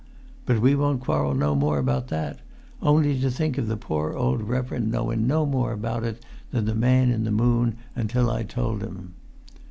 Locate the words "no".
1.35-1.53, 5.27-5.45